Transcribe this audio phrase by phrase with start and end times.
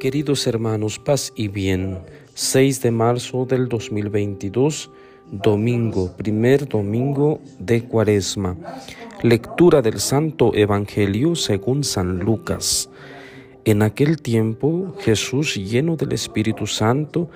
[0.00, 1.98] Queridos hermanos, paz y bien.
[2.32, 4.90] 6 de marzo del 2022,
[5.30, 8.56] domingo, primer domingo de Cuaresma.
[9.22, 12.88] Lectura del Santo Evangelio según San Lucas.
[13.66, 17.28] En aquel tiempo Jesús, lleno del Espíritu Santo,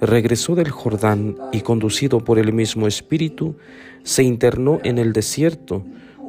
[0.00, 3.56] regresó del Jordán y conducido por el mismo Espíritu,
[4.04, 5.84] se internó en el desierto,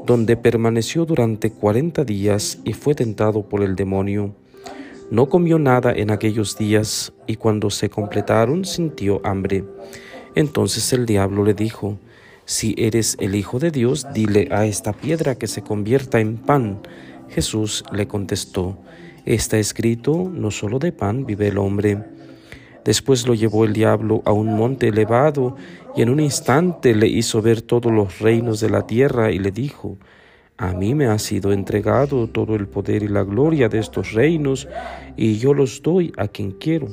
[0.08, 4.34] donde permaneció durante cuarenta días y fue tentado por el demonio.
[5.12, 9.64] No comió nada en aquellos días y cuando se completaron sintió hambre.
[10.36, 12.00] Entonces el diablo le dijo,
[12.46, 16.82] Si eres el Hijo de Dios, dile a esta piedra que se convierta en pan.
[17.30, 18.78] Jesús le contestó,
[19.26, 22.04] Está escrito, no solo de pan vive el hombre.
[22.84, 25.56] Después lo llevó el diablo a un monte elevado
[25.96, 29.52] y en un instante le hizo ver todos los reinos de la tierra y le
[29.52, 29.98] dijo,
[30.58, 34.68] a mí me ha sido entregado todo el poder y la gloria de estos reinos,
[35.18, 36.88] y yo los doy a quien quiero.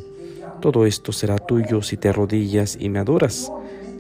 [0.61, 3.53] Todo esto será tuyo si te arrodillas y me adoras.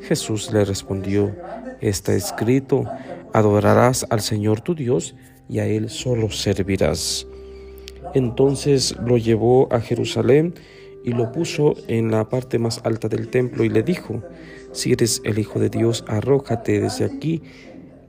[0.02, 1.34] Jesús le respondió,
[1.80, 2.84] está escrito,
[3.32, 5.14] adorarás al Señor tu Dios
[5.48, 7.26] y a Él solo servirás.
[8.14, 10.54] Entonces lo llevó a Jerusalén
[11.04, 14.22] y lo puso en la parte más alta del templo y le dijo,
[14.72, 17.42] si eres el Hijo de Dios, arrójate desde aquí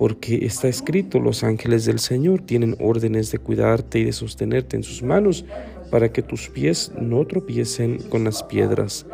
[0.01, 4.81] porque está escrito, los ángeles del Señor tienen órdenes de cuidarte y de sostenerte en
[4.81, 5.45] sus manos
[5.91, 9.05] para que tus pies no tropiecen con las piedras.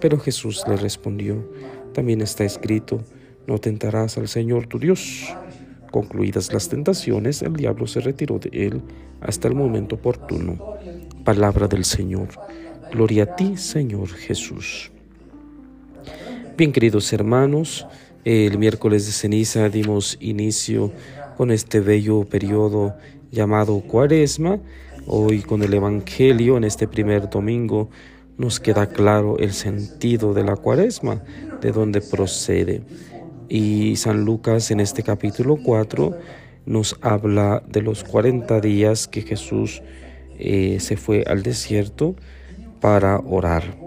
[0.00, 1.52] Pero Jesús le respondió,
[1.92, 3.02] también está escrito,
[3.48, 5.34] no tentarás al Señor tu Dios.
[5.90, 8.82] Concluidas las tentaciones, el diablo se retiró de él
[9.20, 10.76] hasta el momento oportuno.
[11.24, 12.28] Palabra del Señor.
[12.92, 14.92] Gloria a ti, Señor Jesús.
[16.56, 17.84] Bien, queridos hermanos,
[18.24, 20.92] el miércoles de ceniza dimos inicio
[21.38, 22.94] con este bello periodo
[23.30, 24.58] llamado Cuaresma.
[25.06, 27.88] Hoy con el Evangelio, en este primer domingo,
[28.36, 31.22] nos queda claro el sentido de la Cuaresma,
[31.62, 32.82] de dónde procede.
[33.48, 36.16] Y San Lucas en este capítulo 4
[36.66, 39.82] nos habla de los 40 días que Jesús
[40.38, 42.16] eh, se fue al desierto
[42.80, 43.78] para orar.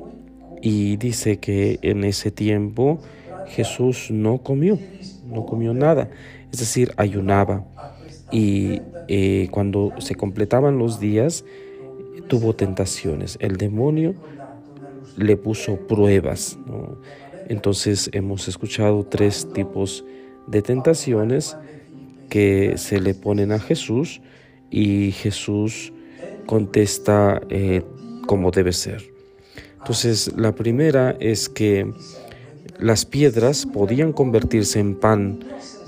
[0.61, 2.99] Y dice que en ese tiempo
[3.47, 4.79] Jesús no comió,
[5.25, 6.09] no comió nada,
[6.51, 7.65] es decir, ayunaba.
[8.31, 11.45] Y eh, cuando se completaban los días,
[12.27, 13.37] tuvo tentaciones.
[13.39, 14.15] El demonio
[15.17, 16.57] le puso pruebas.
[17.47, 20.05] Entonces hemos escuchado tres tipos
[20.47, 21.57] de tentaciones
[22.29, 24.21] que se le ponen a Jesús
[24.71, 25.93] y Jesús
[26.45, 27.83] contesta eh,
[28.25, 29.03] como debe ser.
[29.77, 31.93] Entonces la primera es que
[32.83, 35.39] las piedras podían convertirse en pan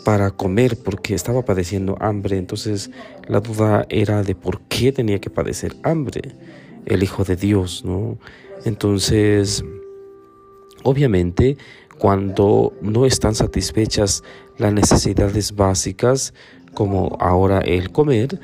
[0.06, 2.38] para comer porque estaba padeciendo hambre.
[2.38, 2.90] Entonces
[3.28, 6.22] la duda era de por qué tenía que padecer hambre
[6.86, 8.18] el Hijo de Dios, ¿no?
[8.64, 9.66] Entonces,
[10.84, 11.58] obviamente,
[11.98, 14.24] cuando no están satisfechas
[14.58, 16.34] las necesidades básicas,
[16.74, 18.40] como ahora el comer,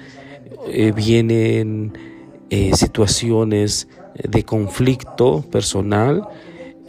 [0.67, 1.93] eh, vienen
[2.49, 3.87] eh, situaciones
[4.27, 6.27] de conflicto personal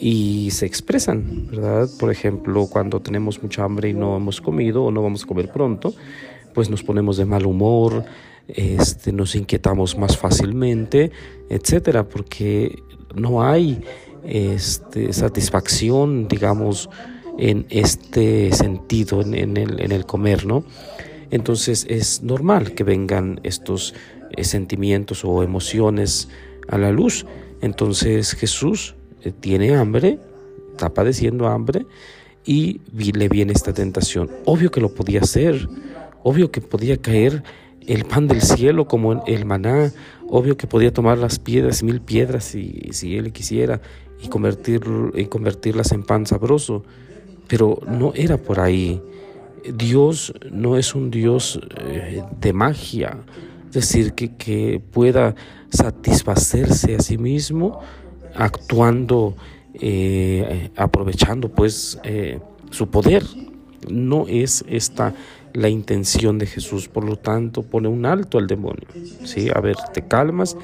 [0.04, 1.88] y se expresan, ¿verdad?
[2.00, 5.52] Por ejemplo, cuando tenemos mucha hambre y no hemos comido o no vamos a comer
[5.52, 5.94] pronto,
[6.52, 8.04] pues nos ponemos de mal humor,
[8.48, 11.12] este, nos inquietamos más fácilmente,
[11.48, 12.82] etcétera, porque
[13.14, 13.84] no hay
[14.24, 16.90] este, satisfacción, digamos,
[17.38, 20.64] en este sentido, en, el, comer, ¿no?
[21.30, 23.94] Entonces es normal que vengan estos
[24.36, 26.28] eh, sentimientos o emociones
[26.66, 27.24] a la luz.
[27.60, 28.96] Entonces Jesús
[29.30, 30.18] tiene hambre,
[30.72, 31.86] está padeciendo hambre
[32.44, 34.30] y le viene esta tentación.
[34.44, 35.68] Obvio que lo podía hacer,
[36.22, 37.42] obvio que podía caer
[37.86, 39.92] el pan del cielo como el maná,
[40.28, 43.80] obvio que podía tomar las piedras, mil piedras si, si él quisiera
[44.22, 44.82] y, convertir,
[45.14, 46.84] y convertirlas en pan sabroso,
[47.48, 49.00] pero no era por ahí.
[49.74, 53.18] Dios no es un Dios eh, de magia,
[53.68, 55.34] es decir, que, que pueda
[55.70, 57.80] satisfacerse a sí mismo
[58.34, 59.36] actuando,
[59.74, 62.40] eh, aprovechando pues eh,
[62.70, 63.24] su poder.
[63.88, 65.14] No es esta
[65.52, 68.86] la intención de Jesús, por lo tanto pone un alto al demonio.
[69.24, 69.48] ¿sí?
[69.54, 70.56] A ver, te calmas,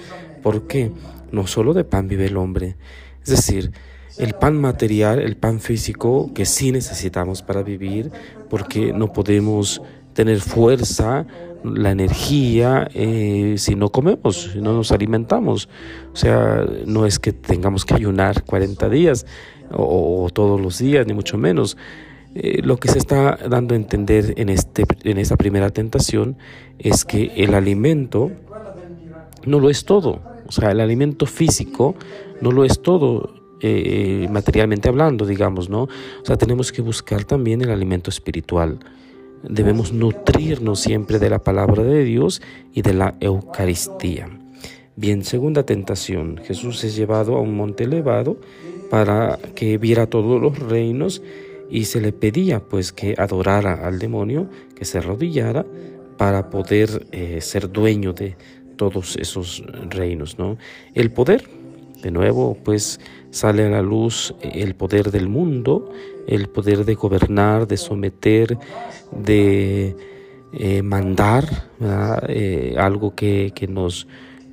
[0.43, 0.91] porque
[1.33, 2.77] no solo de pan vive el hombre,
[3.23, 3.73] es decir,
[4.19, 8.11] el pan material, el pan físico que sí necesitamos para vivir,
[8.49, 9.83] porque no podemos
[10.13, 11.27] tener fuerza,
[11.65, 15.69] la energía eh, si no comemos, si no nos alimentamos.
[16.13, 19.27] O sea, no es que tengamos que ayunar 40 días
[19.71, 21.77] o, todos los días, ni mucho menos.
[22.35, 26.37] Eh, lo que se está dando a entender en, este, en esta primera tentación
[26.79, 28.31] es que el alimento
[29.47, 30.21] no lo es todo.
[30.47, 31.95] O sea, el alimento físico
[32.41, 35.83] no lo es todo eh, materialmente hablando, digamos, ¿no?
[35.83, 38.79] O sea, tenemos que buscar también el alimento espiritual.
[39.43, 42.43] Debemos nutrirnos siempre de la palabra de Dios
[42.73, 44.29] y de la Eucaristía.
[44.97, 46.39] Bien, segunda tentación.
[46.45, 48.37] Jesús es llevado a un monte elevado
[48.91, 51.23] para que viera todos los reinos
[51.71, 55.67] y se le pedía pues que adorara al demonio, que se arrodillara
[56.17, 58.37] para poder eh, ser dueño de
[58.77, 60.57] todos esos reinos, ¿no?
[60.95, 61.49] El poder,
[62.03, 63.01] de nuevo, pues
[63.31, 65.91] sale a la luz el poder del mundo,
[66.27, 68.59] el poder de gobernar, de someter,
[69.13, 69.97] de
[70.53, 71.69] eh, mandar,
[72.29, 74.07] eh, algo que, que, nos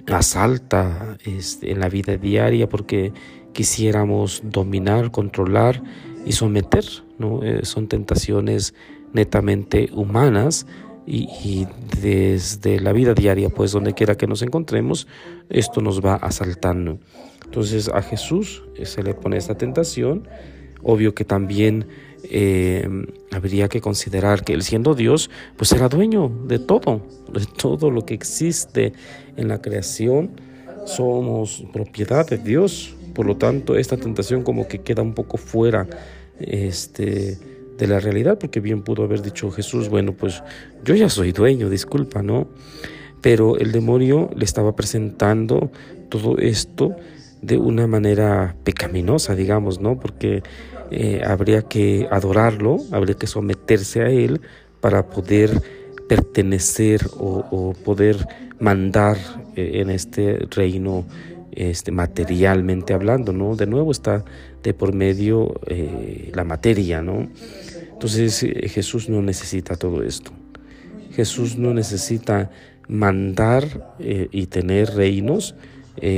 [0.07, 3.13] asalta este, en la vida diaria porque
[3.53, 5.81] quisiéramos dominar, controlar
[6.25, 6.86] y someter.
[7.18, 7.44] ¿no?
[7.44, 8.74] Eh, son tentaciones
[9.13, 10.68] netamente humanas
[11.07, 11.68] y,
[12.01, 15.07] desde la vida diaria, pues donde quiera que nos encontremos,
[15.50, 17.00] esto nos va asaltando.
[17.56, 20.28] Entonces a Jesús se le pone esta tentación.
[20.84, 21.88] Obvio que también
[22.24, 22.86] eh,
[23.31, 28.06] habría que considerar que él siendo Dios, pues era dueño de todo, de todo lo
[28.06, 28.92] que existe
[29.38, 30.31] en la creación.
[30.86, 32.94] Somos propiedad de Dios.
[33.13, 35.88] Por lo tanto, esta tentación como que queda un poco fuera
[36.42, 37.38] este,
[37.78, 40.44] de la realidad, porque bien pudo haber dicho Jesús, bueno, pues
[40.84, 42.50] yo ya soy dueño, disculpa, ¿no?
[43.22, 45.72] Pero el demonio le estaba presentando
[46.10, 46.98] todo esto
[47.42, 50.00] de una manera pecaminosa, digamos, ¿no?
[50.00, 50.44] Porque
[50.92, 54.42] eh, habría que adorarlo, habría que someterse a él
[54.82, 55.62] para poder
[56.08, 58.18] pertenecer o, poder
[58.60, 59.18] mandar
[59.56, 61.06] eh, en este reino
[61.52, 63.56] este, materialmente hablando, ¿no?
[63.56, 64.24] De nuevo está
[64.62, 67.30] de por medio eh, la materia, ¿no?
[67.94, 70.32] Entonces Jesús no necesita todo esto.
[71.12, 72.52] Jesús no necesita
[72.88, 75.56] mandar y tener reinos,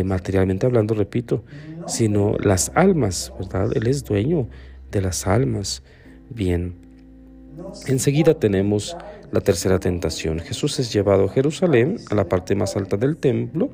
[0.03, 1.44] materialmente hablando, repito,
[1.88, 3.69] sino las almas, ¿verdad?
[3.75, 4.47] Él es dueño
[4.91, 5.83] de las almas.
[6.29, 6.75] Bien,
[7.88, 8.97] enseguida tenemos
[9.31, 10.39] la tercera tentación.
[10.39, 13.69] Jesús es llevado a Jerusalén, a la parte más alta del templo,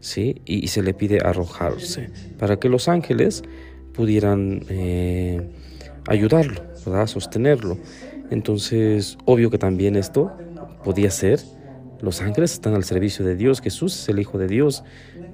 [0.00, 0.42] ¿sí?
[0.44, 3.42] y, se le pide arrojarse para que los ángeles
[3.94, 5.48] pudieran eh,
[6.06, 7.06] ayudarlo, ¿verdad?
[7.06, 7.78] sostenerlo.
[8.30, 10.32] Entonces, obvio que también esto
[10.84, 11.40] podía ser.
[12.00, 14.84] Los ángeles están al servicio de Dios, Jesús es el Hijo de Dios.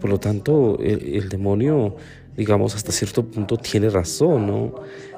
[0.01, 1.97] Por lo tanto, el, demonio,
[2.37, 4.75] digamos, hasta cierto punto tiene razón, ¿no?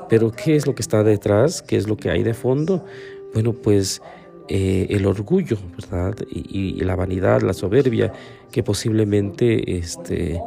[0.09, 1.63] Pero ¿qué es lo que está detrás?
[1.63, 2.85] ¿Qué es lo que hay de fondo?
[3.33, 4.03] Bueno, pues
[4.49, 6.17] eh, el orgullo, ¿verdad?
[6.31, 8.13] Y, y, la vanidad, la soberbia,
[8.53, 10.41] que posiblemente este,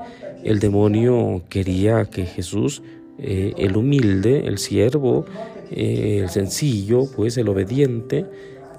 [0.44, 2.82] el demonio quería que Jesús,
[3.18, 5.26] eh, el humilde, el siervo,
[5.72, 8.26] eh, el sencillo, pues el obediente,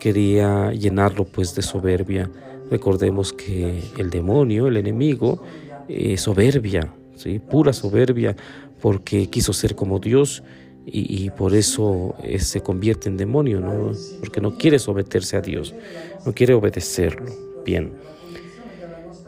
[0.01, 2.29] quería llenarlo pues de soberbia.
[2.71, 5.43] Recordemos que el demonio, el enemigo,
[5.89, 7.39] es soberbia, ¿sí?
[7.39, 8.35] pura soberbia,
[8.81, 10.43] porque quiso ser como Dios
[10.87, 13.93] y, por eso eh, se convierte en demonio, ¿no?
[14.19, 15.75] porque no quiere someterse a Dios,
[16.27, 17.31] no quiere obedecerlo.
[17.65, 17.93] Bien.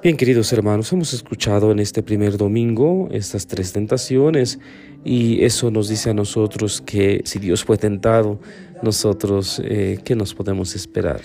[0.02, 4.58] Bien, queridos hermanos, hemos escuchado en este primer domingo estas tres tentaciones
[5.04, 8.40] y eso nos dice a nosotros que si Dios fue tentado,
[8.82, 11.20] nosotros, eh, ¿qué nos podemos esperar?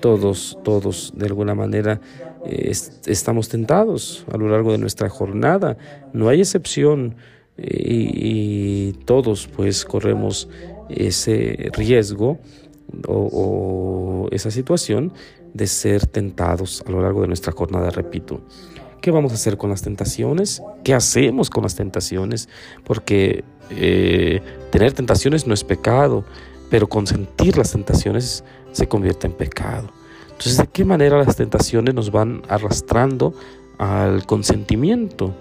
[0.00, 2.00] Todos, todos, de alguna manera,
[2.46, 2.72] eh,
[3.04, 5.76] estamos tentados a lo largo de nuestra jornada.
[6.14, 7.16] No hay excepción
[7.58, 10.48] y, todos, pues, corremos
[10.88, 12.38] ese riesgo
[13.08, 15.12] o esa situación
[15.52, 18.40] de ser tentados a lo largo de nuestra jornada, repito.
[19.00, 20.62] ¿Qué vamos a hacer con las tentaciones?
[20.82, 22.48] ¿Qué hacemos con las tentaciones?
[22.84, 26.24] Porque eh, tener tentaciones no es pecado,
[26.70, 29.90] pero consentir las tentaciones se convierte en pecado.
[30.30, 33.34] Entonces, ¿de qué manera las tentaciones nos van arrastrando
[33.78, 35.34] al consentimiento?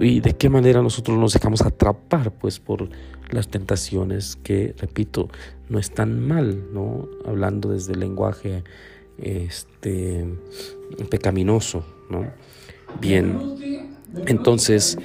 [0.00, 2.88] ¿Y de qué manera nosotros nos dejamos atrapar pues por
[3.30, 5.28] las tentaciones que, repito,
[5.68, 7.08] no están mal, ¿no?
[7.26, 8.64] Hablando desde el lenguaje
[9.18, 10.24] este,
[11.10, 11.84] pecaminoso.
[12.08, 12.26] ¿no?
[13.00, 13.38] Bien,
[14.26, 14.98] entonces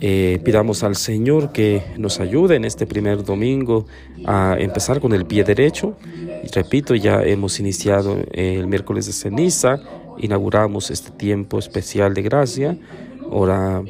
[0.00, 3.86] eh, pidamos al Señor que nos ayude en este primer domingo
[4.24, 5.96] a empezar con el pie derecho.
[6.42, 9.80] Y repito, ya hemos iniciado el miércoles de ceniza,
[10.18, 12.78] inauguramos este tiempo especial de gracia.
[13.30, 13.82] Ahora,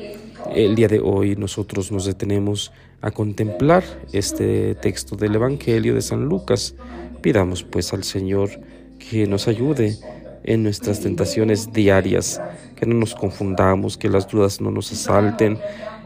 [0.55, 6.25] el día de hoy nosotros nos detenemos a contemplar este texto del Evangelio de San
[6.27, 6.75] Lucas.
[7.23, 8.51] Pidamos pues al Señor
[8.99, 9.99] que nos ayude
[10.45, 12.41] en nuestras tentaciones diarias,
[12.77, 15.59] que no nos confundamos, que las dudas no nos asalten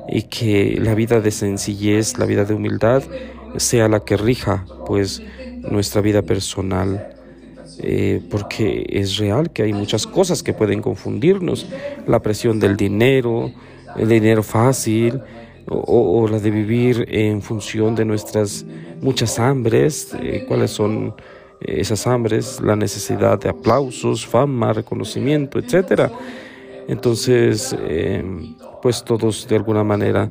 [0.08, 3.02] y que la vida de sencillez, la vida de humildad
[3.56, 5.22] sea la que rija pues
[5.62, 7.08] nuestra vida personal.
[7.78, 11.66] eh, porque es real que hay muchas cosas que pueden confundirnos,
[12.06, 13.52] la presión del dinero,
[13.96, 15.20] el dinero fácil,
[15.66, 18.66] o, la de vivir en función de nuestras
[19.00, 21.14] muchas hambres, eh, cuáles son
[21.60, 26.10] esas hambres, la necesidad de aplausos, fama, reconocimiento, etcétera.
[26.86, 27.74] Entonces,
[28.82, 30.28] pues todos de alguna manera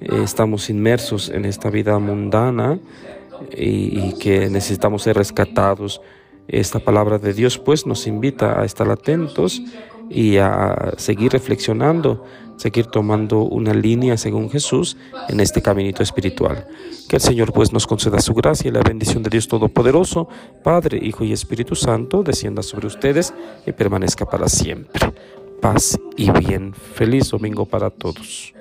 [0.00, 2.78] estamos inmersos en esta vida mundana
[3.56, 6.00] y, que necesitamos ser rescatados.
[6.48, 9.60] Esta palabra de Dios pues nos invita a estar atentos
[10.10, 12.24] y a seguir reflexionando,
[12.56, 14.96] seguir tomando una línea según Jesús
[15.28, 16.66] en este caminito espiritual.
[17.08, 20.28] Que el Señor pues nos conceda su gracia y la bendición de Dios Todopoderoso,
[20.62, 23.34] Padre, Hijo y Espíritu Santo, descienda sobre ustedes
[23.66, 25.12] y permanezca para siempre.
[25.60, 26.74] Paz y bien.
[26.74, 28.52] Feliz domingo para todos.